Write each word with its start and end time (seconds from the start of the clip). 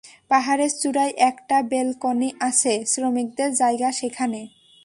পাহাড়ের 0.31 0.71
চূড়ায় 0.81 1.13
একটা 1.29 1.57
ব্যালকনি 1.71 2.29
আছে, 2.39 2.73
শ্রমিকদের 2.85 3.49
জায়গা 3.55 3.89
সেখানে। 3.91 4.41